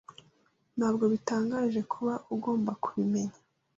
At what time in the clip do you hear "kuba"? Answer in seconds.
1.91-2.13